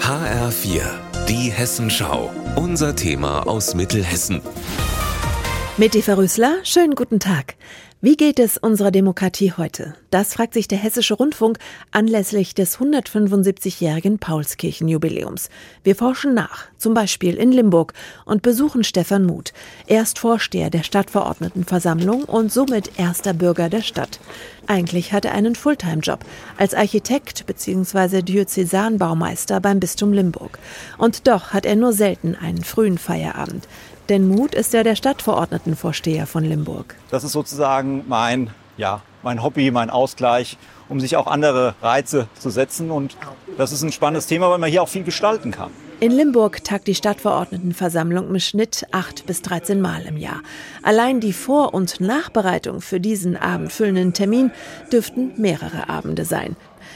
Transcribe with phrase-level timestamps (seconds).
[0.00, 0.82] HR4,
[1.28, 2.30] die Hessenschau.
[2.56, 4.40] Unser Thema aus Mittelhessen.
[5.76, 7.54] Mit Eva Rüßler, schönen guten Tag.
[8.00, 9.96] Wie geht es unserer Demokratie heute?
[10.12, 11.58] Das fragt sich der Hessische Rundfunk
[11.90, 15.50] anlässlich des 175-jährigen Paulskirchenjubiläums.
[15.82, 19.52] Wir forschen nach, zum Beispiel in Limburg, und besuchen Stefan Muth.
[19.88, 24.20] Er ist Vorsteher der Stadtverordnetenversammlung und somit erster Bürger der Stadt.
[24.68, 26.20] Eigentlich hat er einen Fulltime-Job
[26.56, 28.22] als Architekt bzw.
[28.22, 30.60] Diözesanbaumeister beim Bistum Limburg.
[30.98, 33.66] Und doch hat er nur selten einen frühen Feierabend.
[34.08, 36.94] Denn Mut ist ja der Stadtverordnetenvorsteher von Limburg.
[37.10, 40.56] Das ist sozusagen mein, ja, mein Hobby, mein Ausgleich,
[40.88, 42.90] um sich auch andere Reize zu setzen.
[42.90, 43.16] Und
[43.58, 45.70] das ist ein spannendes Thema, weil man hier auch viel gestalten kann.
[46.00, 50.42] In Limburg tagt die Stadtverordnetenversammlung im Schnitt acht bis 13 Mal im Jahr.
[50.84, 54.52] Allein die Vor- und Nachbereitung für diesen abendfüllenden Termin
[54.92, 56.54] dürften mehrere Abende sein.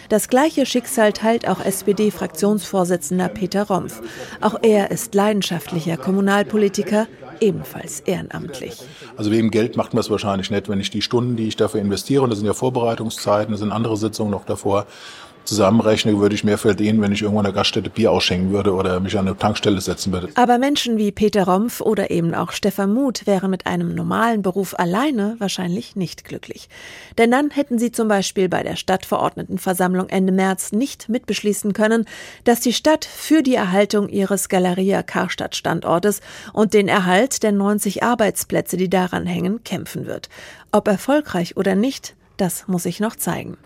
[0.08, 4.00] Das gleiche Schicksal teilt auch SPD-Fraktionsvorsitzender Peter Rompf.
[4.40, 7.08] Auch er ist leidenschaftlicher Kommunalpolitiker,
[7.40, 8.84] ebenfalls ehrenamtlich.
[9.16, 11.80] Also wegen Geld macht man es wahrscheinlich nicht, wenn ich die Stunden, die ich dafür
[11.80, 14.86] investiere, und das sind ja Vorbereitungszeiten, das sind andere Sitzungen noch davor,
[15.44, 19.00] zusammenrechne, würde ich mehr verdienen, wenn ich irgendwo in der Gaststätte Bier ausschenken würde oder
[19.00, 20.28] mich an eine Tankstelle setzen würde.
[20.34, 24.78] Aber Menschen wie Peter Rompf oder eben auch Stefan Muth wären mit einem normalen Beruf
[24.78, 26.68] alleine wahrscheinlich nicht glücklich.
[27.18, 32.06] Denn dann hätten sie zum Beispiel bei der Stadtverordnetenversammlung Ende März nicht mitbeschließen können,
[32.44, 36.20] dass die Stadt für die Erhaltung ihres Galeria Karstadt Standortes
[36.52, 40.28] und den Erhalt der 90 Arbeitsplätze, die daran hängen, kämpfen wird.
[40.70, 43.56] Ob erfolgreich oder nicht, das muss sich noch zeigen.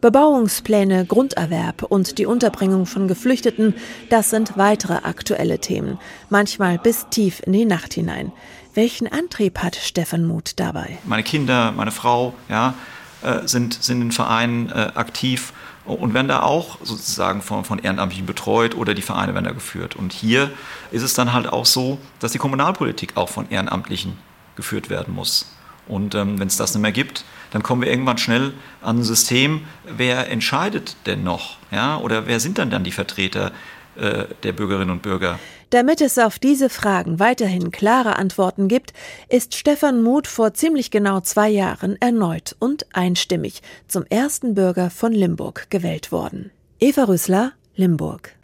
[0.00, 3.74] Bebauungspläne, Grunderwerb und die Unterbringung von Geflüchteten,
[4.08, 8.30] das sind weitere aktuelle Themen, manchmal bis tief in die Nacht hinein.
[8.72, 10.98] Welchen Antrieb hat Stefan Muth dabei?
[11.04, 12.74] Meine Kinder, meine Frau, ja,
[13.22, 15.52] äh, sind, sind in Vereinen äh, aktiv
[15.84, 19.96] und werden da auch sozusagen von, von Ehrenamtlichen betreut oder die Vereine werden da geführt.
[19.96, 20.52] Und hier
[20.92, 24.16] ist es dann halt auch so, dass die Kommunalpolitik auch von Ehrenamtlichen
[24.54, 25.52] geführt werden muss.
[25.88, 28.52] Und ähm, wenn es das nicht mehr gibt, dann kommen wir irgendwann schnell
[28.82, 31.58] an ein System, wer entscheidet denn noch?
[31.70, 31.98] Ja?
[31.98, 33.52] Oder wer sind dann dann die Vertreter
[33.96, 35.38] äh, der Bürgerinnen und Bürger?
[35.70, 38.92] Damit es auf diese Fragen weiterhin klare Antworten gibt,
[39.28, 45.12] ist Stefan Muth vor ziemlich genau zwei Jahren erneut und einstimmig zum ersten Bürger von
[45.12, 46.50] Limburg gewählt worden.
[46.80, 48.34] Eva Rüßler, Limburg.